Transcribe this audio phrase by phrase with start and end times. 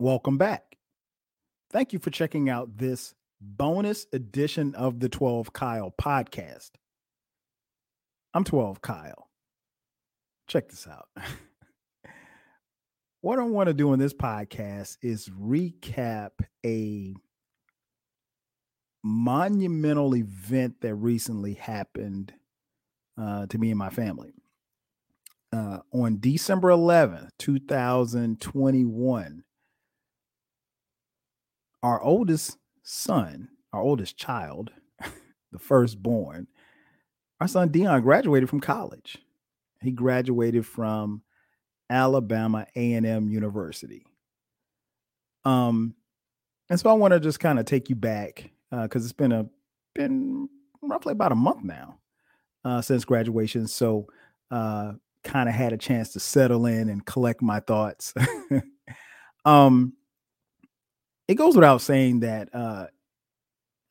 [0.00, 0.76] Welcome back.
[1.72, 6.70] Thank you for checking out this bonus edition of the 12 Kyle podcast.
[8.32, 9.28] I'm 12 Kyle.
[10.46, 11.08] Check this out.
[13.22, 16.30] what I want to do in this podcast is recap
[16.64, 17.16] a
[19.02, 22.34] monumental event that recently happened
[23.20, 24.32] uh, to me and my family.
[25.52, 29.42] Uh, on December 11th, 2021,
[31.82, 34.70] our oldest son, our oldest child,
[35.52, 36.46] the firstborn,
[37.40, 39.18] our son Deion graduated from college.
[39.80, 41.22] He graduated from
[41.88, 44.04] Alabama A&M University.
[45.44, 45.94] Um,
[46.68, 49.32] and so I want to just kind of take you back because uh, it's been
[49.32, 49.46] a
[49.94, 50.48] been
[50.82, 51.98] roughly about a month now
[52.64, 53.66] uh, since graduation.
[53.66, 54.06] So
[54.50, 54.92] uh,
[55.24, 58.12] kind of had a chance to settle in and collect my thoughts.
[59.44, 59.94] um,
[61.28, 62.86] it goes without saying that uh,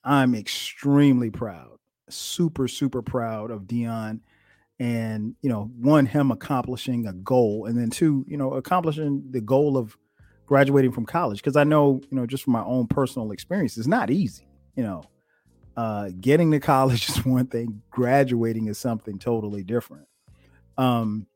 [0.04, 1.78] I'm extremely proud,
[2.10, 4.22] super, super proud of Deion.
[4.80, 9.42] And, you know, one, him accomplishing a goal, and then two, you know, accomplishing the
[9.42, 9.98] goal of
[10.46, 11.42] graduating from college.
[11.42, 14.84] Cause I know, you know, just from my own personal experience, it's not easy, you
[14.84, 15.04] know.
[15.76, 20.08] Uh, getting to college is one thing, graduating is something totally different.
[20.78, 21.28] Um,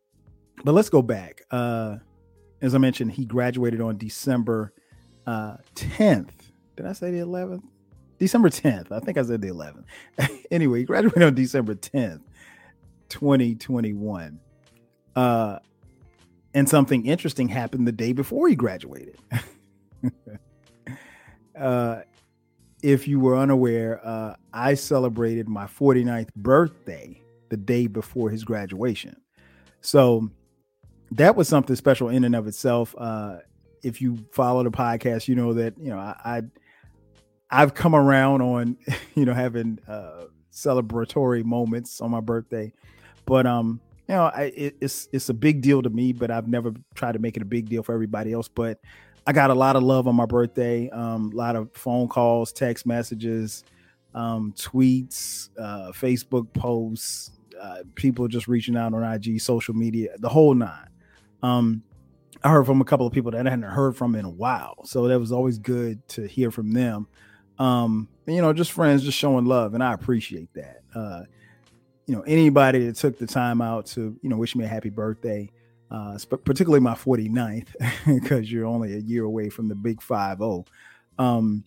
[0.63, 1.41] but let's go back.
[1.51, 1.97] Uh,
[2.61, 4.73] as I mentioned, he graduated on December
[5.27, 6.29] uh 10th.
[6.75, 7.63] Did I say the 11th?
[8.19, 8.91] December 10th.
[8.91, 9.85] I think I said the 11th.
[10.51, 12.21] anyway, he graduated on December 10th,
[13.09, 14.39] 2021.
[15.15, 15.59] Uh
[16.53, 19.17] and something interesting happened the day before he graduated.
[21.59, 22.01] uh
[22.83, 29.15] if you were unaware, uh I celebrated my 49th birthday the day before his graduation.
[29.81, 30.29] So
[31.11, 32.95] that was something special in and of itself.
[32.97, 33.37] Uh
[33.83, 36.43] if you follow the podcast, you know that you know I,
[37.49, 38.77] I have come around on
[39.15, 42.71] you know having uh, celebratory moments on my birthday,
[43.25, 46.47] but um you know I, it, it's it's a big deal to me, but I've
[46.47, 48.47] never tried to make it a big deal for everybody else.
[48.47, 48.79] But
[49.25, 52.51] I got a lot of love on my birthday, um, a lot of phone calls,
[52.51, 53.63] text messages,
[54.15, 57.31] um, tweets, uh, Facebook posts,
[57.61, 60.87] uh, people just reaching out on IG, social media, the whole nine.
[61.43, 61.83] Um,
[62.43, 64.83] I heard from a couple of people that I hadn't heard from in a while.
[64.85, 67.07] So that was always good to hear from them.
[67.59, 70.81] Um, and, you know, just friends just showing love, and I appreciate that.
[70.95, 71.23] Uh,
[72.07, 74.89] you know, anybody that took the time out to, you know, wish me a happy
[74.89, 75.49] birthday,
[75.91, 77.67] uh, particularly my 49th,
[78.05, 80.65] because you're only a year away from the big 5 0.
[81.19, 81.63] Um,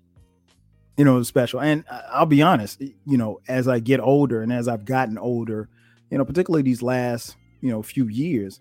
[0.97, 1.61] you know, special.
[1.61, 5.69] And I'll be honest, you know, as I get older and as I've gotten older,
[6.11, 8.61] you know, particularly these last, you know, few years,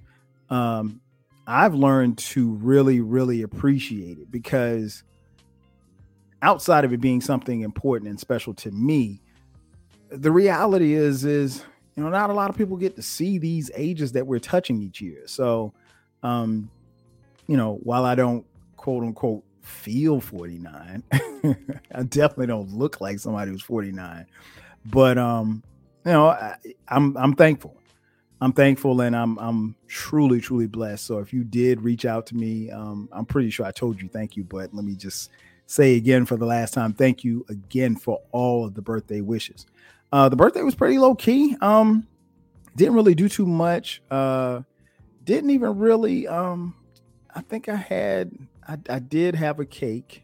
[0.49, 1.01] um,
[1.45, 5.03] I've learned to really, really appreciate it because
[6.41, 9.21] outside of it being something important and special to me,
[10.09, 11.63] the reality is, is
[11.95, 14.81] you know, not a lot of people get to see these ages that we're touching
[14.81, 15.23] each year.
[15.27, 15.73] So,
[16.23, 16.69] um,
[17.47, 18.45] you know, while I don't
[18.77, 24.25] quote unquote feel 49, I definitely don't look like somebody who's 49.
[24.85, 25.63] But um,
[26.05, 26.55] you know, I,
[26.87, 27.77] I'm I'm thankful.
[28.43, 31.05] I'm thankful and I'm I'm truly truly blessed.
[31.05, 34.09] So if you did reach out to me, um, I'm pretty sure I told you
[34.09, 35.31] thank you, but let me just
[35.65, 39.65] say again for the last time, thank you again for all of the birthday wishes.
[40.11, 41.55] Uh, the birthday was pretty low key.
[41.61, 42.05] Um,
[42.75, 44.01] didn't really do too much.
[44.11, 44.63] Uh,
[45.23, 46.27] didn't even really.
[46.27, 46.75] Um,
[47.33, 48.33] I think I had
[48.67, 50.21] I, I did have a cake,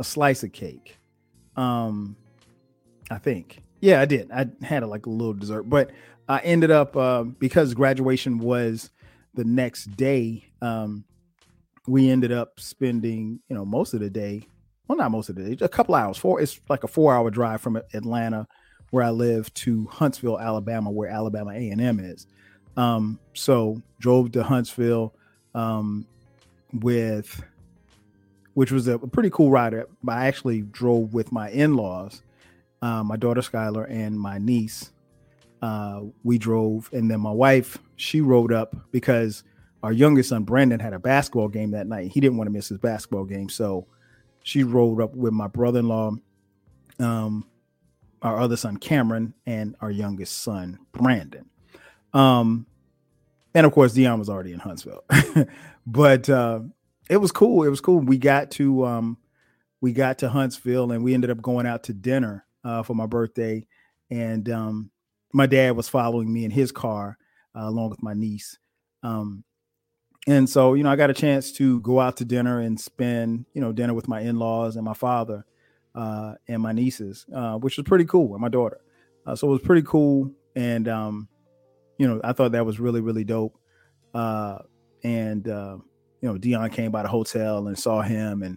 [0.00, 0.98] a slice of cake.
[1.54, 2.16] Um,
[3.08, 3.62] I think.
[3.80, 4.32] Yeah, I did.
[4.32, 5.92] I had a, like a little dessert, but
[6.28, 8.90] I ended up uh, because graduation was
[9.34, 10.44] the next day.
[10.60, 11.04] Um,
[11.86, 14.42] we ended up spending, you know, most of the day.
[14.88, 16.16] Well, not most of the day, a couple hours.
[16.16, 16.40] Four.
[16.40, 18.46] It's like a four-hour drive from Atlanta,
[18.90, 22.26] where I live, to Huntsville, Alabama, where Alabama A and M is.
[22.76, 25.14] Um, so drove to Huntsville
[25.54, 26.06] um,
[26.72, 27.42] with,
[28.54, 29.74] which was a pretty cool ride.
[30.08, 32.22] I actually drove with my in-laws,
[32.82, 34.90] uh, my daughter Skylar and my niece
[35.62, 39.42] uh, we drove, and then my wife she rode up because
[39.82, 42.12] our youngest son Brandon had a basketball game that night.
[42.12, 43.86] He didn't want to miss his basketball game, so
[44.42, 46.12] she rode up with my brother-in-law,
[47.00, 47.46] um,
[48.22, 51.48] our other son Cameron, and our youngest son Brandon.
[52.12, 52.66] Um,
[53.54, 55.04] and of course Deion was already in Huntsville,
[55.86, 56.60] but uh,
[57.08, 57.64] it was cool.
[57.64, 58.00] It was cool.
[58.00, 59.18] We got to um,
[59.80, 63.06] we got to Huntsville, and we ended up going out to dinner uh, for my
[63.06, 63.66] birthday,
[64.10, 64.90] and um,
[65.36, 67.18] my dad was following me in his car
[67.54, 68.58] uh, along with my niece.
[69.02, 69.44] Um,
[70.26, 73.44] and so you know I got a chance to go out to dinner and spend
[73.52, 75.44] you know dinner with my in-laws and my father
[75.94, 78.80] uh, and my nieces, uh, which was pretty cool, and my daughter.
[79.26, 81.28] Uh, so it was pretty cool, and um,
[81.98, 83.58] you know I thought that was really really dope.
[84.14, 84.60] Uh,
[85.04, 85.76] and uh,
[86.22, 88.56] you know Deion came by the hotel and saw him, and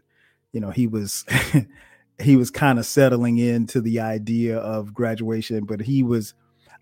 [0.54, 1.26] you know he was
[2.20, 6.34] he was kind of settling into the idea of graduation, but he was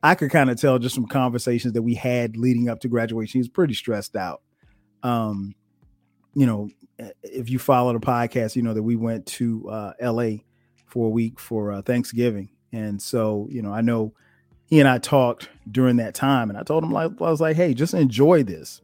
[0.03, 3.39] I could kind of tell just from conversations that we had leading up to graduation,
[3.39, 4.41] he was pretty stressed out
[5.03, 5.55] um,
[6.33, 6.69] you know,
[7.23, 10.43] if you follow the podcast, you know that we went to uh, L.A.
[10.85, 14.13] for a week for uh, Thanksgiving, and so you know, I know
[14.65, 17.55] he and I talked during that time, and I told him like I was like,
[17.55, 18.81] hey, just enjoy this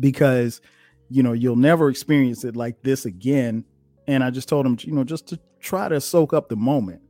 [0.00, 0.60] because
[1.08, 3.64] you know you'll never experience it like this again.
[4.08, 7.02] And I just told him, you know, just to try to soak up the moment.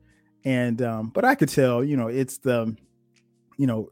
[0.44, 2.74] And um, but I could tell, you know, it's the,
[3.56, 3.90] you know,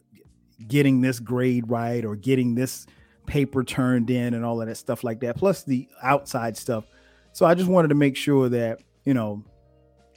[0.69, 2.87] getting this grade right or getting this
[3.27, 6.85] paper turned in and all of that stuff like that, plus the outside stuff.
[7.33, 9.45] So I just wanted to make sure that, you know,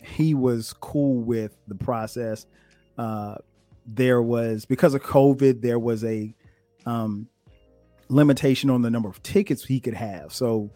[0.04, 2.46] he was cool with the process.
[2.98, 3.36] Uh,
[3.86, 6.36] there was, because of COVID, there was a
[6.86, 7.28] um,
[8.10, 10.34] limitation on the number of tickets he could have.
[10.34, 10.72] So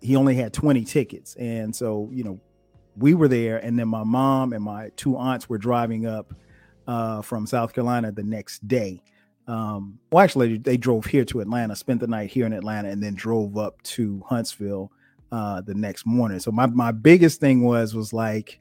[0.00, 1.34] he only had 20 tickets.
[1.36, 2.40] And so, you know,
[2.96, 3.58] we were there.
[3.58, 6.34] And then my mom and my two aunts were driving up
[6.86, 9.02] uh, from South Carolina the next day.
[9.46, 13.02] Um, well, actually, they drove here to Atlanta, spent the night here in Atlanta, and
[13.02, 14.92] then drove up to Huntsville
[15.32, 16.38] uh, the next morning.
[16.38, 18.60] So my my biggest thing was was like,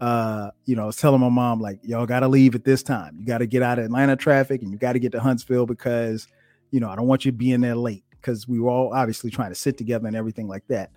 [0.00, 2.82] uh, you know, I was telling my mom like, y'all got to leave at this
[2.82, 3.16] time.
[3.18, 5.66] You got to get out of Atlanta traffic, and you got to get to Huntsville
[5.66, 6.26] because,
[6.70, 9.50] you know, I don't want you being there late because we were all obviously trying
[9.50, 10.90] to sit together and everything like that.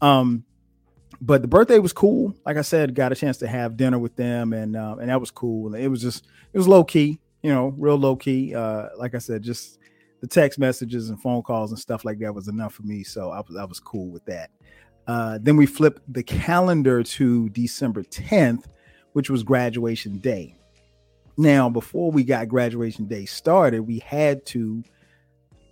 [0.00, 0.44] Um,
[1.22, 2.34] but the birthday was cool.
[2.44, 5.20] Like I said, got a chance to have dinner with them, and uh, and that
[5.20, 5.74] was cool.
[5.74, 8.54] It was just it was low key you know, real low key.
[8.54, 9.78] Uh, like I said, just
[10.20, 13.02] the text messages and phone calls and stuff like that was enough for me.
[13.02, 14.50] So I was I was cool with that.
[15.06, 18.66] Uh, then we flipped the calendar to December 10th,
[19.14, 20.54] which was graduation day.
[21.36, 24.84] Now, before we got graduation day started, we had to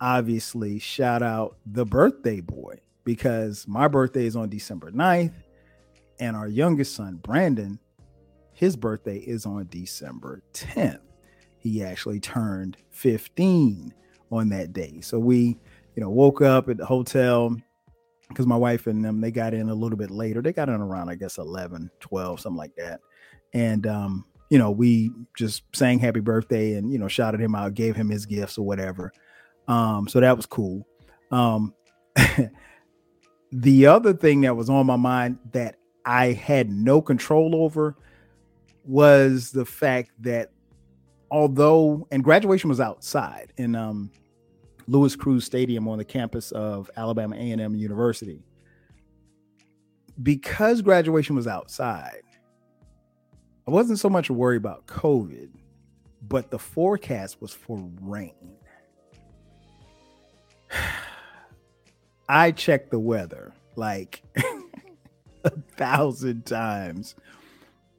[0.01, 5.33] obviously shout out the birthday boy because my birthday is on December 9th,
[6.19, 7.79] and our youngest son, Brandon,
[8.53, 10.99] his birthday is on December 10th
[11.61, 13.93] he actually turned 15
[14.31, 14.99] on that day.
[15.01, 15.59] So we,
[15.95, 17.55] you know, woke up at the hotel
[18.27, 20.41] because my wife and them they got in a little bit later.
[20.41, 22.99] They got in around I guess 11, 12, something like that.
[23.53, 27.75] And um, you know, we just sang happy birthday and you know, shouted him out,
[27.75, 29.13] gave him his gifts or whatever.
[29.67, 30.87] Um, so that was cool.
[31.29, 31.75] Um,
[33.51, 37.95] the other thing that was on my mind that I had no control over
[38.83, 40.51] was the fact that
[41.29, 44.11] although and graduation was outside in um,
[44.87, 48.43] Louis Crews Stadium on the campus of Alabama A&M University.
[50.21, 52.21] Because graduation was outside,
[53.67, 55.49] I wasn't so much worried about COVID,
[56.27, 58.57] but the forecast was for rain.
[62.31, 64.23] I checked the weather like
[65.43, 67.13] a thousand times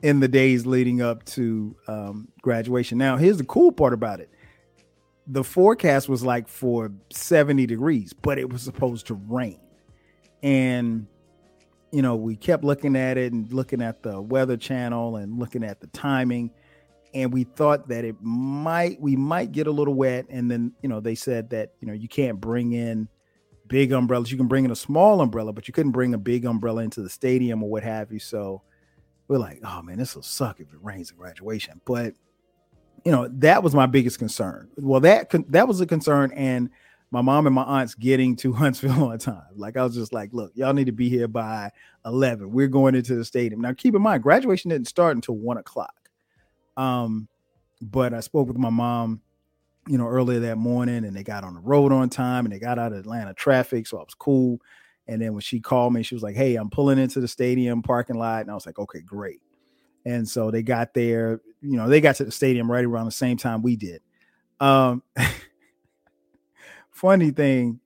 [0.00, 2.96] in the days leading up to um, graduation.
[2.96, 4.31] Now, here's the cool part about it
[5.26, 9.61] the forecast was like for 70 degrees, but it was supposed to rain.
[10.43, 11.06] And,
[11.93, 15.62] you know, we kept looking at it and looking at the weather channel and looking
[15.62, 16.51] at the timing.
[17.12, 20.24] And we thought that it might, we might get a little wet.
[20.31, 23.08] And then, you know, they said that, you know, you can't bring in
[23.72, 24.31] big umbrellas.
[24.31, 27.02] You can bring in a small umbrella, but you couldn't bring a big umbrella into
[27.02, 28.19] the stadium or what have you.
[28.19, 28.62] So,
[29.29, 31.81] we're like, oh man, this will suck if it rains at graduation.
[31.86, 32.14] But
[33.05, 34.69] you know, that was my biggest concern.
[34.76, 36.70] Well, that that was a concern, and
[37.10, 39.43] my mom and my aunts getting to Huntsville on time.
[39.56, 41.70] Like I was just like, look, y'all need to be here by
[42.05, 42.52] eleven.
[42.52, 43.72] We're going into the stadium now.
[43.72, 46.10] Keep in mind, graduation didn't start until one o'clock.
[46.76, 47.29] Um,
[47.81, 49.20] but I spoke with my mom,
[49.89, 52.58] you know, earlier that morning, and they got on the road on time, and they
[52.58, 54.60] got out of Atlanta traffic, so I was cool.
[55.08, 57.82] And then when she called me, she was like, Hey, I'm pulling into the stadium
[57.82, 58.43] parking lot.
[58.43, 59.41] And I was like, Okay, great.
[60.05, 63.12] And so they got there, you know, they got to the stadium right around the
[63.12, 64.03] same time we did.
[64.60, 65.03] Um,
[66.91, 67.81] funny thing,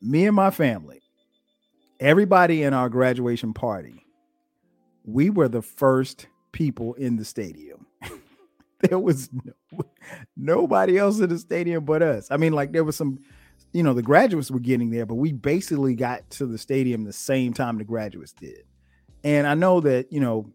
[0.00, 1.02] me and my family,
[1.98, 4.04] everybody in our graduation party,
[5.04, 7.87] we were the first people in the stadium.
[8.88, 9.82] there was no,
[10.36, 12.28] nobody else in the stadium but us.
[12.30, 13.18] I mean, like there was some
[13.72, 17.12] you know, the graduates were getting there, but we basically got to the stadium the
[17.12, 18.64] same time the graduates did.
[19.24, 20.52] And I know that, you know,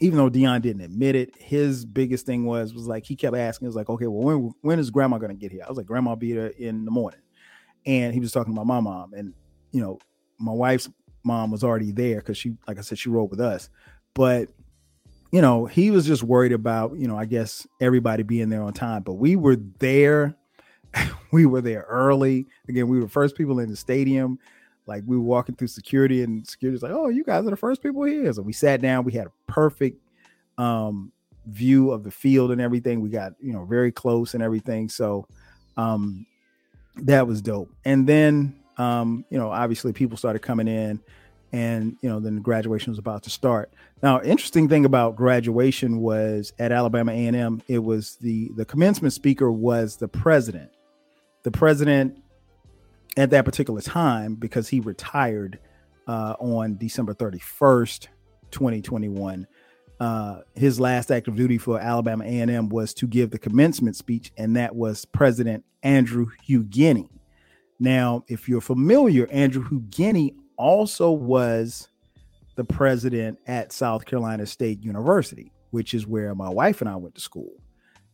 [0.00, 3.66] even though Deion didn't admit it, his biggest thing was was like he kept asking,
[3.66, 5.62] was like, okay, well, when when is grandma gonna get here?
[5.64, 7.20] I was like, grandma be there in the morning.
[7.86, 9.34] and he was talking about my mom, and
[9.72, 9.98] you know,
[10.38, 10.88] my wife's
[11.24, 13.68] mom was already there because she, like I said, she rode with us,
[14.14, 14.48] but
[15.30, 18.72] you know, he was just worried about, you know, I guess everybody being there on
[18.72, 20.36] time, but we were there.
[21.30, 22.46] we were there early.
[22.68, 24.38] Again, we were first people in the stadium.
[24.86, 27.56] Like we were walking through security and security was like, "Oh, you guys are the
[27.56, 29.04] first people here." So we sat down.
[29.04, 30.00] We had a perfect
[30.58, 31.12] um,
[31.46, 33.00] view of the field and everything.
[33.00, 34.88] We got, you know, very close and everything.
[34.88, 35.28] So
[35.76, 36.26] um,
[36.96, 37.72] that was dope.
[37.84, 41.00] And then um, you know, obviously people started coming in
[41.52, 43.72] and you know then the graduation was about to start.
[44.02, 49.50] Now interesting thing about graduation was at alabama a&m it was the the commencement speaker
[49.50, 50.70] was the president.
[51.42, 52.22] The president
[53.16, 55.58] at that particular time because he retired
[56.06, 58.08] uh, on december 31st
[58.50, 59.46] 2021
[60.00, 64.32] uh, his last act of duty for alabama a&m was to give the commencement speech
[64.36, 67.08] and that was president andrew hugine
[67.78, 71.88] now if you're familiar andrew hugine also was
[72.56, 77.14] the president at South Carolina State University, which is where my wife and I went
[77.14, 77.52] to school.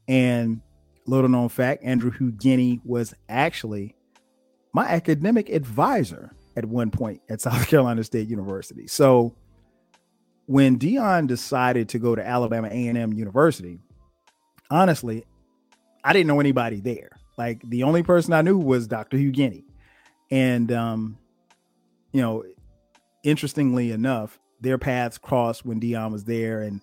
[0.07, 0.61] And
[1.07, 3.97] little known fact, Andrew Hugine was actually
[4.73, 8.87] my academic advisor at one point at South Carolina State University.
[8.87, 9.35] So
[10.47, 13.81] when Deion decided to go to Alabama A&M University,
[14.71, 15.25] honestly,
[16.05, 17.11] I didn't know anybody there.
[17.37, 19.17] Like the only person I knew was Dr.
[19.17, 19.65] Hugine.
[20.31, 21.19] And um,
[22.17, 22.45] you know,
[23.25, 26.81] interestingly enough, their paths crossed when Deion was there, and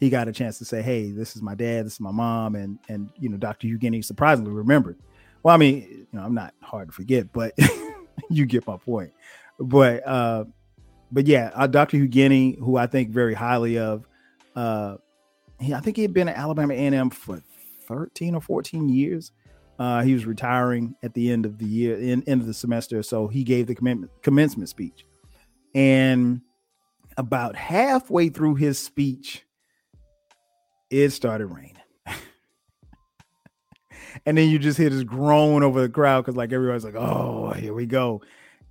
[0.00, 2.56] he got a chance to say, "Hey, this is my dad, this is my mom,"
[2.56, 3.68] and and you know, Dr.
[3.68, 4.98] Hugine surprisingly remembered.
[5.44, 7.56] Well, I mean, you know, I'm not hard to forget, but
[8.28, 9.12] you get my point.
[9.60, 10.46] But uh,
[11.12, 11.98] but yeah, uh, Dr.
[11.98, 14.08] Hugine, who I think very highly of,
[14.56, 14.96] uh,
[15.60, 17.40] he, I think he had been at Alabama A&M for
[17.86, 19.30] 13 or 14 years.
[19.82, 23.02] Uh, he was retiring at the end of the year, in, end of the semester.
[23.02, 23.74] So he gave the
[24.22, 25.04] commencement speech.
[25.74, 26.42] And
[27.16, 29.44] about halfway through his speech,
[30.88, 31.74] it started raining.
[34.24, 37.50] and then you just hear this groan over the crowd because like everybody's like, oh,
[37.50, 38.22] here we go.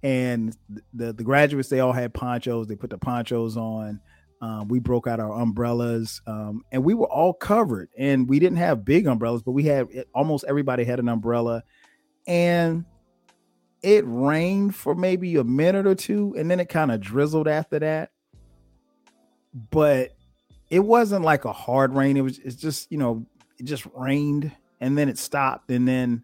[0.01, 0.55] And
[0.93, 2.67] the, the graduates, they all had ponchos.
[2.67, 3.99] They put the ponchos on.
[4.41, 7.89] Um, we broke out our umbrellas um, and we were all covered.
[7.97, 11.63] And we didn't have big umbrellas, but we had almost everybody had an umbrella.
[12.27, 12.85] And
[13.83, 17.79] it rained for maybe a minute or two, and then it kind of drizzled after
[17.79, 18.11] that.
[19.69, 20.11] But
[20.69, 22.17] it wasn't like a hard rain.
[22.17, 23.25] It was it's just, you know,
[23.59, 25.69] it just rained and then it stopped.
[25.69, 26.23] And then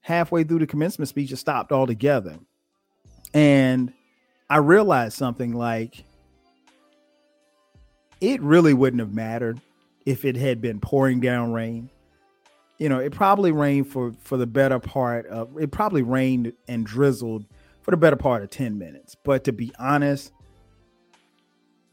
[0.00, 2.38] halfway through the commencement speech, it stopped altogether.
[3.32, 3.92] And
[4.50, 6.04] I realized something like
[8.20, 9.60] it really wouldn't have mattered
[10.04, 11.90] if it had been pouring down rain.
[12.78, 16.84] You know, it probably rained for for the better part of it probably rained and
[16.84, 17.46] drizzled
[17.82, 19.16] for the better part of 10 minutes.
[19.22, 20.32] But to be honest,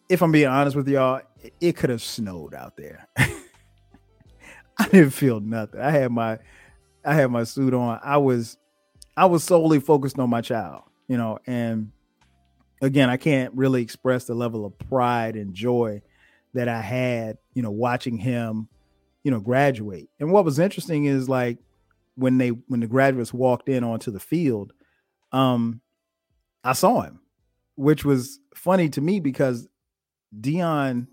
[0.09, 1.21] if I'm being honest with y'all,
[1.61, 3.07] it could have snowed out there.
[3.17, 5.79] I didn't feel nothing.
[5.79, 6.39] I had my
[7.05, 7.99] I had my suit on.
[8.03, 8.57] I was
[9.15, 11.91] I was solely focused on my child, you know, and
[12.81, 16.01] again, I can't really express the level of pride and joy
[16.53, 18.67] that I had, you know, watching him,
[19.23, 20.09] you know, graduate.
[20.19, 21.57] And what was interesting is like
[22.15, 24.73] when they when the graduates walked in onto the field,
[25.31, 25.81] um,
[26.63, 27.19] I saw him,
[27.75, 29.67] which was funny to me because
[30.39, 31.07] Deion,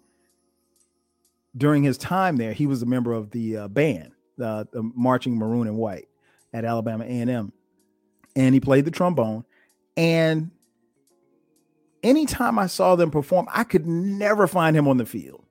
[1.57, 5.37] during his time there, he was a member of the uh, band, uh, the marching
[5.37, 6.09] maroon and white
[6.53, 7.53] at Alabama A&M,
[8.37, 9.45] and he played the trombone.
[9.97, 10.51] And
[12.03, 15.45] anytime I saw them perform, I could never find him on the field.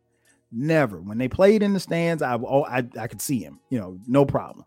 [0.51, 0.99] Never.
[0.99, 3.99] When they played in the stands, I oh, I, I could see him, you know,
[4.07, 4.65] no problem.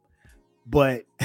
[0.66, 1.04] But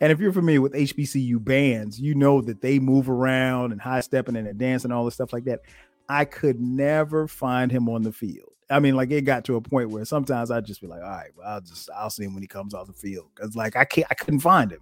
[0.00, 4.00] and if you're familiar with HBCU bands, you know that they move around and high
[4.00, 5.60] stepping and dancing and all this stuff like that.
[6.08, 8.52] I could never find him on the field.
[8.70, 11.08] I mean, like it got to a point where sometimes I'd just be like, all
[11.08, 13.26] right, well, I'll just I'll see him when he comes off the field.
[13.34, 14.80] Cause like I can't I couldn't find him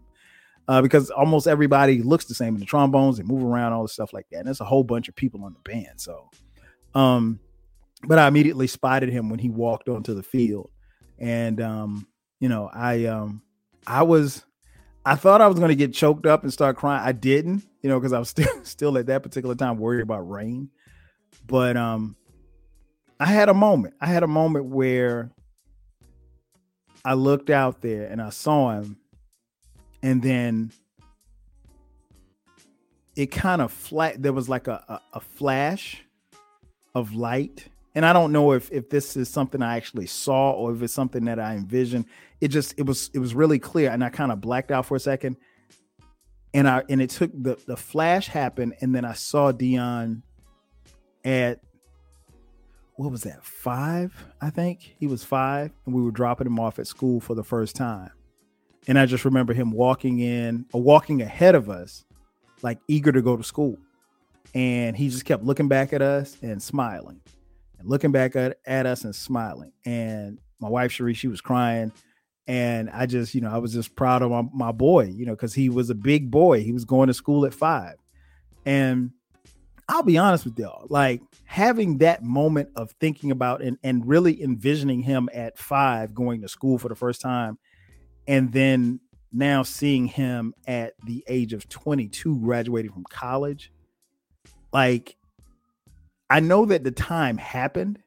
[0.69, 3.19] uh, because almost everybody looks the same in the trombones.
[3.19, 4.39] They move around, all the stuff like that.
[4.39, 6.01] And there's a whole bunch of people on the band.
[6.01, 6.31] So,
[6.95, 7.39] um,
[8.05, 10.71] but I immediately spotted him when he walked onto the field,
[11.19, 12.07] and um,
[12.41, 13.43] you know, I um,
[13.87, 14.45] I was,
[15.05, 17.03] I thought I was going to get choked up and start crying.
[17.03, 20.29] I didn't, you know, because I was still still at that particular time worried about
[20.29, 20.71] rain.
[21.47, 22.17] But um,
[23.21, 23.95] I had a moment.
[24.01, 25.31] I had a moment where
[27.05, 28.99] I looked out there and I saw him
[30.07, 30.71] and then
[33.17, 36.03] it kind of flat there was like a, a, a, flash
[36.95, 40.73] of light and i don't know if if this is something i actually saw or
[40.73, 42.05] if it's something that i envisioned
[42.41, 44.97] it just it was it was really clear and i kind of blacked out for
[44.97, 45.37] a second
[46.57, 50.23] and I and it took the the flash happened, and then I saw Deion
[51.23, 51.61] at
[52.95, 54.25] what was that five?
[54.41, 57.45] I think he was five, and we were dropping him off at school for the
[57.45, 58.11] first time.
[58.87, 62.05] And I just remember him walking in or walking ahead of us,
[62.63, 63.77] like eager to go to school.
[64.55, 67.21] And he just kept looking back at us and smiling,
[67.79, 69.73] and looking back at, at us and smiling.
[69.85, 71.93] And my wife Cherie, she was crying
[72.47, 75.33] and I just, you know, I was just proud of my, my boy, you know,
[75.33, 76.63] because he was a big boy.
[76.63, 77.97] He was going to school at five.
[78.65, 79.11] And
[79.89, 84.43] I'll be honest with y'all, like having that moment of thinking about and, and really
[84.43, 87.59] envisioning him at five going to school for the first time,
[88.27, 89.01] and then
[89.33, 93.73] now seeing him at the age of 22 graduating from college,
[94.73, 95.17] like
[96.29, 98.01] I know that the time happened,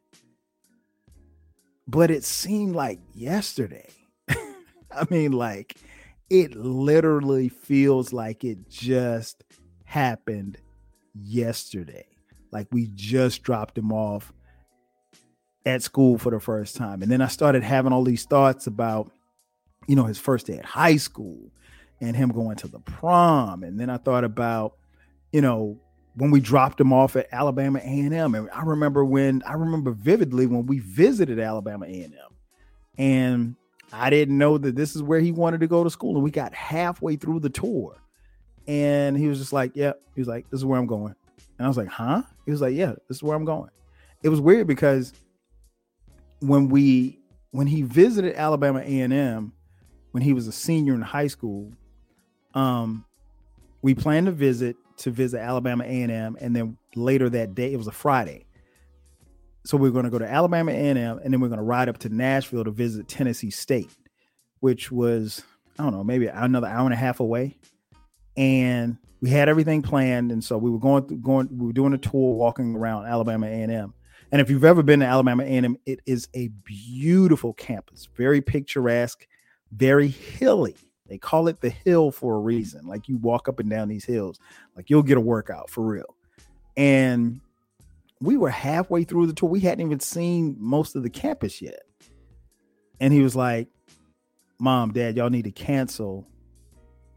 [1.87, 3.89] but it seemed like yesterday
[4.91, 5.75] I mean, like,
[6.29, 9.43] it literally feels like it just
[9.83, 10.57] happened
[11.13, 12.05] yesterday.
[12.51, 14.33] Like, we just dropped him off
[15.65, 17.01] at school for the first time.
[17.01, 19.11] And then I started having all these thoughts about,
[19.89, 21.51] you know, his first day at high school
[21.99, 23.63] and him going to the prom.
[23.63, 24.75] And then I thought about,
[25.31, 25.79] you know,
[26.13, 28.35] when we dropped him off at Alabama A&M.
[28.35, 32.13] And I remember when I remember vividly when we visited Alabama A&M.
[32.99, 33.55] And
[33.91, 36.13] I didn't know that this is where he wanted to go to school.
[36.13, 37.97] And we got halfway through the tour.
[38.67, 41.15] And he was just like, Yeah, he was like, This is where I'm going.
[41.57, 42.21] And I was like, Huh?
[42.45, 43.71] He was like, Yeah, this is where I'm going.
[44.21, 45.13] It was weird because
[46.41, 47.17] when we
[47.49, 49.53] when he visited Alabama A&M
[50.11, 51.71] when he was a senior in high school,
[52.53, 53.05] um,
[53.81, 57.87] we planned to visit to visit Alabama A&M, and then later that day, it was
[57.87, 58.45] a Friday.
[59.63, 61.99] So we're going to go to Alabama A&M, and then we're going to ride up
[61.99, 63.91] to Nashville to visit Tennessee State,
[64.59, 65.43] which was
[65.77, 67.57] I don't know maybe another hour and a half away,
[68.35, 71.93] and we had everything planned, and so we were going through, going we were doing
[71.93, 73.93] a tour, walking around Alabama A&M.
[74.31, 79.25] And if you've ever been to Alabama A&M, it is a beautiful campus, very picturesque,
[79.71, 80.75] very hilly.
[81.07, 82.85] They call it the hill for a reason.
[82.85, 84.39] Like you walk up and down these hills,
[84.75, 86.15] like you'll get a workout for real.
[86.77, 87.41] And
[88.21, 89.49] we were halfway through the tour.
[89.49, 91.81] We hadn't even seen most of the campus yet.
[92.99, 93.69] And he was like,
[94.59, 96.27] Mom, Dad, y'all need to cancel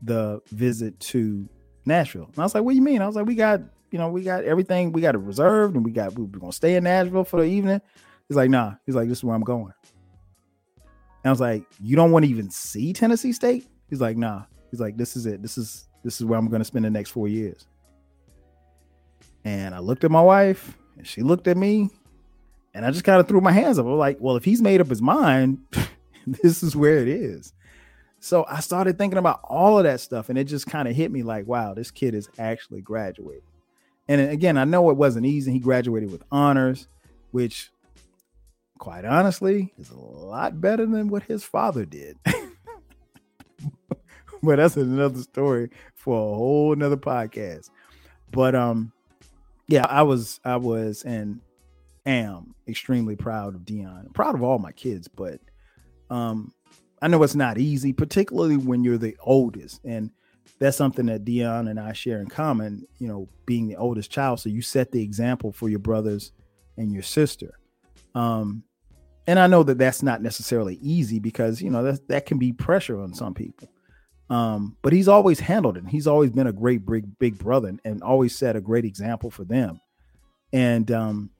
[0.00, 1.48] the visit to
[1.84, 2.28] Nashville.
[2.28, 3.02] And I was like, What do you mean?
[3.02, 3.60] I was like, We got,
[3.90, 6.52] you know, we got everything, we got it reserved, and we got we are gonna
[6.52, 7.80] stay in Nashville for the evening.
[8.32, 8.74] He's like, nah.
[8.86, 9.74] He's like, this is where I'm going.
[11.24, 13.68] And I was like, you don't want to even see Tennessee State?
[13.88, 14.44] He's like, nah.
[14.70, 15.42] He's like, this is it.
[15.42, 17.66] This is this is where I'm gonna spend the next four years.
[19.44, 21.90] And I looked at my wife and she looked at me
[22.74, 23.86] and I just kind of threw my hands up.
[23.86, 25.58] I was like, well, if he's made up his mind,
[26.26, 27.52] this is where it is.
[28.20, 31.10] So I started thinking about all of that stuff, and it just kind of hit
[31.10, 33.42] me like, wow, this kid is actually graduating.
[34.06, 35.50] And again, I know it wasn't easy.
[35.50, 36.86] He graduated with honors,
[37.32, 37.71] which,
[38.82, 42.18] quite honestly, is a lot better than what his father did.
[44.42, 47.70] but that's another story for a whole nother podcast.
[48.32, 48.90] But um,
[49.68, 51.40] yeah, I was, I was, and
[52.06, 54.12] am extremely proud of Deion.
[54.14, 55.38] Proud of all my kids, but
[56.10, 56.52] um,
[57.00, 60.10] I know it's not easy, particularly when you're the oldest, and
[60.58, 62.84] that's something that Deion and I share in common.
[62.98, 66.32] You know, being the oldest child, so you set the example for your brothers
[66.76, 67.60] and your sister.
[68.16, 68.64] Um,
[69.26, 72.52] and I know that that's not necessarily easy because you know that that can be
[72.52, 73.68] pressure on some people.
[74.30, 75.84] Um, but he's always handled it.
[75.88, 79.44] He's always been a great big big brother and, always set a great example for
[79.44, 79.80] them.
[80.52, 81.30] And um,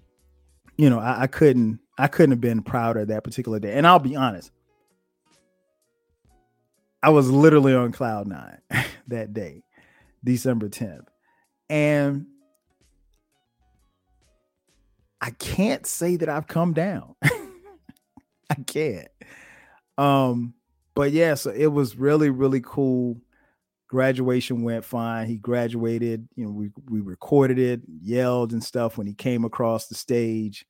[0.77, 3.75] you know, I, I couldn't I couldn't have been prouder that particular day.
[3.75, 4.51] And I'll be honest,
[7.03, 8.59] I was literally on cloud nine
[9.09, 9.65] that day,
[10.23, 11.07] December 10th.
[11.69, 12.27] And
[15.21, 17.15] I can't say that I've come down.
[18.51, 19.09] I can't.
[19.99, 20.55] Um,
[20.95, 23.21] but yeah, so it was really, really cool.
[23.89, 25.27] Graduation went fine.
[25.27, 26.27] He graduated.
[26.35, 30.65] You know, we we recorded it, yelled and stuff when he came across the stage.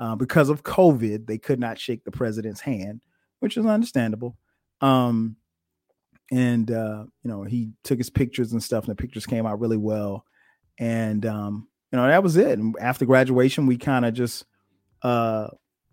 [0.00, 3.00] Uh, because of COVID, they could not shake the president's hand,
[3.40, 4.36] which is understandable.
[4.80, 5.34] Um,
[6.30, 9.58] and uh, you know, he took his pictures and stuff, and the pictures came out
[9.58, 10.24] really well.
[10.78, 12.58] And um, you know, that was it.
[12.58, 14.44] And after graduation, we kind of just
[15.02, 15.48] uh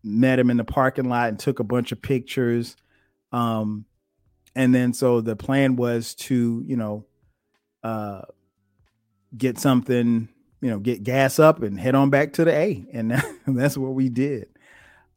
[0.06, 2.78] met him in the parking lot and took a bunch of pictures.
[3.32, 3.86] Um,
[4.56, 7.06] and then so the plan was to, you know,
[7.84, 8.22] uh,
[9.36, 10.30] get something,
[10.62, 12.86] you know, get gas up and head on back to the A.
[12.94, 14.48] And that's what we did.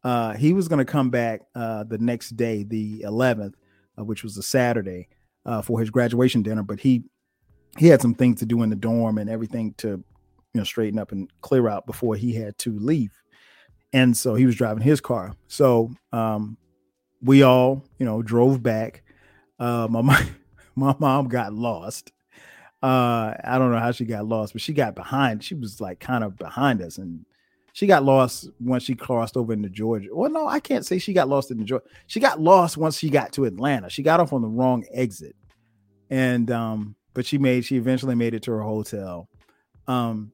[0.03, 3.53] Uh, he was going to come back uh, the next day, the 11th,
[3.97, 5.07] uh, which was a Saturday,
[5.45, 6.63] uh, for his graduation dinner.
[6.63, 7.03] But he
[7.77, 10.03] he had some things to do in the dorm and everything to you
[10.55, 13.11] know straighten up and clear out before he had to leave
[13.93, 16.57] and so he was driving his car so um
[17.21, 19.03] we all you know drove back
[19.59, 20.35] uh my mom
[20.75, 22.11] my mom got lost
[22.81, 25.99] uh i don't know how she got lost but she got behind she was like
[25.99, 27.25] kind of behind us and
[27.73, 30.09] she got lost once she crossed over into Georgia.
[30.11, 31.85] Well, no, I can't say she got lost in Georgia.
[32.07, 33.89] She got lost once she got to Atlanta.
[33.89, 35.33] She got off on the wrong exit.
[36.09, 39.29] And um, but she made she eventually made it to her hotel.
[39.87, 40.33] Um,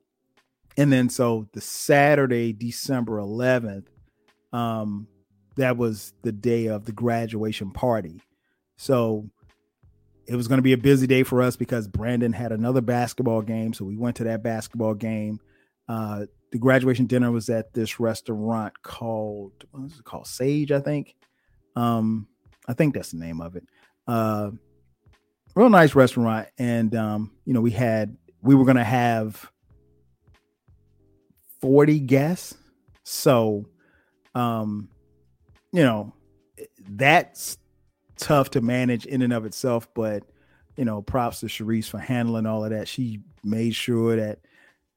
[0.78, 3.88] and then so the Saturday, December 11th,
[4.52, 5.08] um,
[5.56, 8.22] that was the day of the graduation party.
[8.78, 9.30] So
[10.28, 13.42] it was going to be a busy day for us because Brandon had another basketball
[13.42, 13.74] game.
[13.74, 15.40] So we went to that basketball game.
[15.88, 20.80] Uh, the graduation dinner was at this restaurant called what is it called Sage, I
[20.80, 21.16] think.
[21.76, 22.28] Um,
[22.68, 23.64] I think that's the name of it.
[24.08, 24.52] Uh,
[25.56, 29.52] real nice restaurant, and um, you know we had we were gonna have
[31.66, 32.54] forty guests,
[33.04, 33.66] so
[34.36, 34.88] um,
[35.72, 36.14] you know
[36.90, 37.58] that's
[38.18, 40.24] tough to manage in and of itself, but
[40.78, 42.88] you know, props to Sharice for handling all of that.
[42.88, 44.40] She made sure that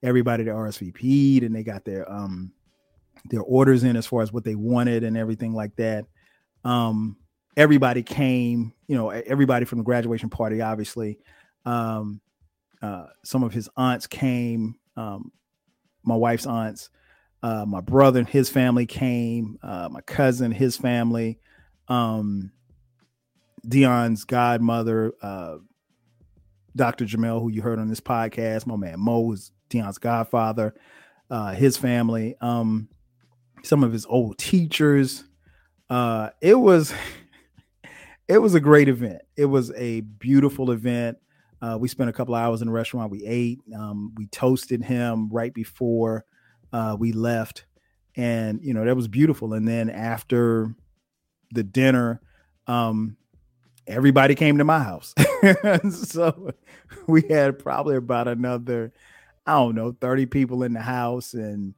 [0.02, 2.52] everybody that RSVP'd and they got their um
[3.30, 6.04] their orders in as far as what they wanted and everything like that.
[6.64, 7.16] Um
[7.56, 11.18] everybody came, you know, everybody from the graduation party, obviously.
[11.64, 12.20] Um
[12.82, 15.32] uh some of his aunts came, um
[16.04, 16.90] my wife's aunts,
[17.42, 21.38] uh my brother and his family came, uh my cousin, his family,
[21.88, 22.52] um
[23.66, 25.58] Deion's godmother, uh
[26.76, 27.04] Dr.
[27.04, 30.74] Jamel, who you heard on this podcast, my man Mo was Deion's godfather,
[31.30, 32.88] uh, his family, um,
[33.62, 35.24] some of his old teachers.
[35.90, 36.94] Uh, it was
[38.28, 39.22] it was a great event.
[39.36, 41.18] It was a beautiful event.
[41.60, 43.10] Uh, we spent a couple hours in the restaurant.
[43.10, 43.60] We ate.
[43.74, 46.24] Um, we toasted him right before
[46.72, 47.64] uh, we left,
[48.16, 49.54] and you know that was beautiful.
[49.54, 50.74] And then after
[51.52, 52.20] the dinner,
[52.66, 53.16] um,
[53.86, 55.14] everybody came to my house.
[55.90, 56.52] so
[57.06, 58.92] we had probably about another
[59.46, 61.74] I don't know, 30 people in the house and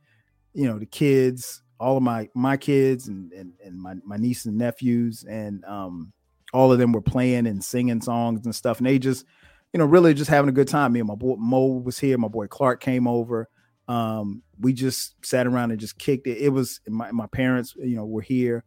[0.52, 4.44] you know, the kids, all of my my kids and and, and my, my niece
[4.44, 6.12] and nephews and um
[6.52, 8.78] all of them were playing and singing songs and stuff.
[8.78, 9.24] And they just,
[9.72, 10.92] you know, really just having a good time.
[10.92, 13.48] Me and my boy Mo was here, my boy Clark came over.
[13.88, 16.38] Um, we just sat around and just kicked it.
[16.38, 18.64] It was my, my parents, you know, were here.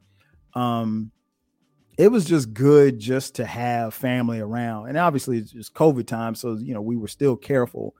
[0.54, 1.12] Um,
[1.98, 4.90] it was just good just to have family around.
[4.90, 6.36] And obviously it's just COVID time.
[6.36, 7.96] So, you know, we were still careful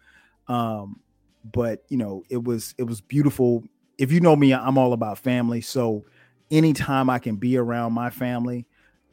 [0.48, 1.00] um,
[1.44, 3.64] but you know, it was it was beautiful.
[3.98, 5.62] If you know me, I'm all about family.
[5.62, 6.06] So
[6.52, 8.66] anytime I can be around my family,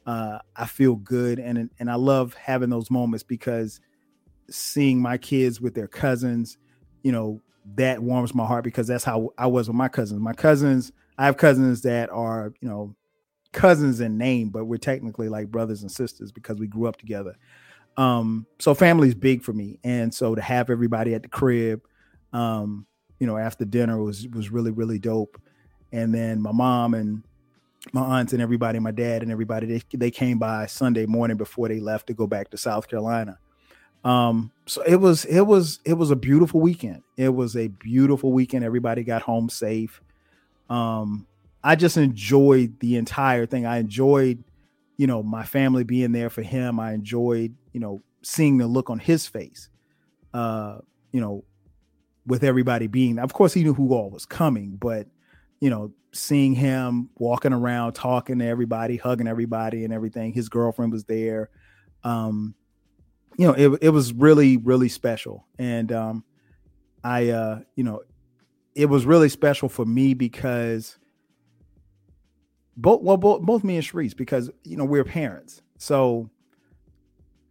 [0.07, 3.81] uh, I feel good, and and I love having those moments because
[4.49, 6.59] seeing my kids with their cousins,
[7.03, 7.41] you know,
[7.77, 10.21] that warms my heart because that's how I was with my cousins.
[10.21, 12.97] My cousins, I have cousins that are, you know,
[13.53, 17.37] cousins in name, but we're technically like brothers and sisters because we grew up together.
[17.97, 21.83] Um, so family's big for me, and so to have everybody at the crib,
[22.33, 22.87] um,
[23.19, 25.41] you know, after dinner was was really really dope.
[25.93, 27.25] And then my mom and
[27.93, 31.69] my aunts and everybody, my dad and everybody, they they came by Sunday morning before
[31.69, 33.39] they left to go back to South Carolina.
[34.05, 37.03] Um, so it was it was it was a beautiful weekend.
[37.17, 38.65] It was a beautiful weekend.
[38.65, 40.01] Everybody got home safe.
[40.69, 41.27] Um,
[41.63, 43.67] I just enjoyed the entire thing.
[43.67, 44.45] I enjoyed
[45.01, 46.79] you know, my family being there for him.
[46.79, 49.71] I enjoyed, you know, seeing the look on his face.
[50.35, 51.43] Uh, you know,
[52.27, 55.07] with everybody being of course he knew who all was coming, but
[55.59, 60.33] you know, seeing him walking around, talking to everybody, hugging everybody and everything.
[60.33, 61.51] His girlfriend was there.
[62.05, 62.55] Um,
[63.37, 65.47] you know, it, it was really, really special.
[65.59, 66.25] And um
[67.03, 68.03] I uh, you know,
[68.75, 70.99] it was really special for me because
[72.77, 75.63] both well both, both me and Sharice because you know we're parents.
[75.79, 76.31] So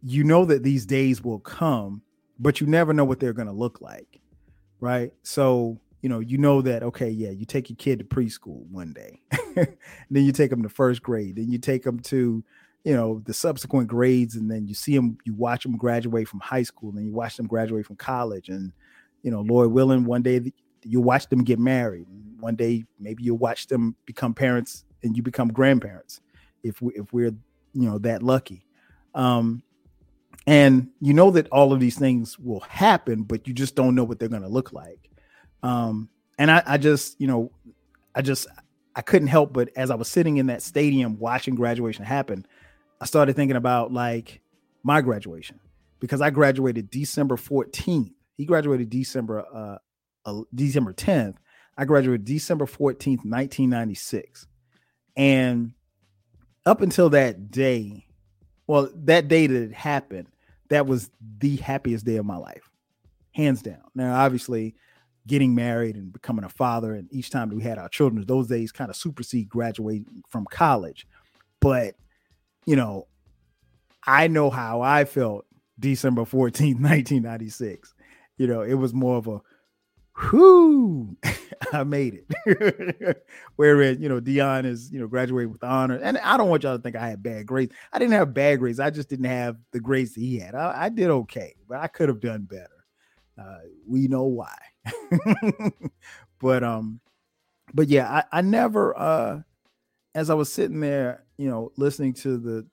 [0.02, 2.02] you know that these days will come,
[2.38, 4.20] but you never know what they're going to look like.
[4.80, 5.12] Right?
[5.22, 8.92] So, you know, you know that okay, yeah, you take your kid to preschool one
[8.92, 9.20] day.
[10.10, 12.42] then you take them to first grade, then you take them to
[12.84, 16.40] you know the subsequent grades and then you see them you watch them graduate from
[16.40, 18.72] high school and you watch them graduate from college and
[19.22, 20.40] you know lord willing one day
[20.84, 22.06] you watch them get married
[22.38, 26.20] one day maybe you'll watch them become parents and you become grandparents
[26.62, 27.34] if we if we're
[27.74, 28.66] you know that lucky
[29.14, 29.62] um
[30.46, 34.04] and you know that all of these things will happen but you just don't know
[34.04, 35.09] what they're going to look like
[35.62, 37.50] um and I, I just you know
[38.14, 38.46] i just
[38.96, 42.46] i couldn't help but as i was sitting in that stadium watching graduation happen
[43.00, 44.40] i started thinking about like
[44.82, 45.60] my graduation
[46.00, 48.12] because I graduated December 14th.
[48.36, 49.78] He graduated December uh,
[50.28, 51.36] uh December 10th.
[51.76, 54.46] I graduated December 14th, 1996.
[55.16, 55.72] And
[56.66, 58.06] up until that day,
[58.66, 60.28] well, that day that it happened,
[60.68, 62.70] that was the happiest day of my life,
[63.32, 63.82] hands down.
[63.94, 64.74] Now, obviously,
[65.30, 68.72] getting married and becoming a father, and each time we had our children, those days
[68.72, 71.06] kind of supersede graduating from college.
[71.60, 71.94] But,
[72.66, 73.06] you know,
[74.04, 75.46] I know how I felt
[75.78, 77.94] December 14th, 1996.
[78.38, 79.42] You know, it was more of a
[80.32, 81.14] whoo,
[81.74, 83.26] I made it.
[83.56, 85.96] Whereas, you know, Deion is, you know, graduated with honor.
[86.02, 87.74] And I don't want y'all to think I had bad grades.
[87.92, 88.80] I didn't have bad grades.
[88.80, 90.54] I just didn't have the grades that he had.
[90.54, 92.79] I, I did okay, but I could have done better.
[93.40, 94.56] Uh, we know why.
[96.40, 97.00] but um,
[97.72, 99.40] but yeah, I, I never uh
[100.14, 102.66] as I was sitting there, you know, listening to the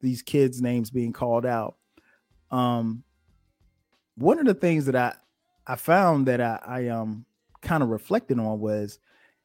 [0.00, 1.76] these kids' names being called out,
[2.50, 3.04] um,
[4.16, 5.14] one of the things that I
[5.66, 7.26] I found that I, I um
[7.62, 8.98] kind of reflected on was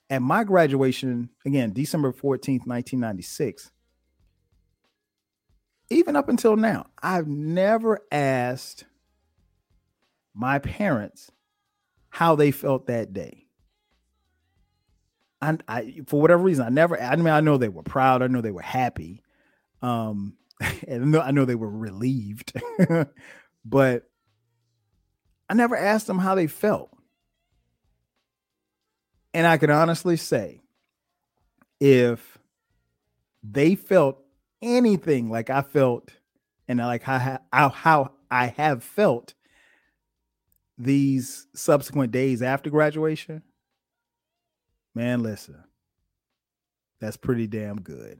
[0.09, 3.71] at my graduation, again, December 14th, 1996.
[5.89, 8.85] Even up until now, I've never asked
[10.35, 11.31] my parents
[12.09, 13.45] how they felt that day.
[15.41, 18.21] And I, for whatever reason, I never, I mean, I know they were proud.
[18.21, 19.21] I know they were happy.
[19.81, 20.35] Um,
[20.87, 22.53] and I know they were relieved,
[23.65, 24.03] but
[25.49, 26.89] I never asked them how they felt.
[29.33, 30.61] And I can honestly say,
[31.79, 32.37] if
[33.43, 34.23] they felt
[34.61, 36.11] anything like I felt,
[36.67, 39.33] and like how, how, how I have felt
[40.77, 43.41] these subsequent days after graduation,
[44.93, 45.63] man, listen,
[46.99, 48.19] that's pretty damn good.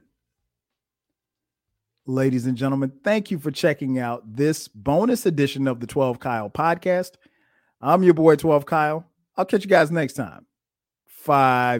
[2.08, 6.48] Ladies and gentlemen, thank you for checking out this bonus edition of the 12 Kyle
[6.48, 7.12] podcast.
[7.80, 9.04] I'm your boy, 12 Kyle.
[9.36, 10.46] I'll catch you guys next time.
[11.04, 11.74] Five.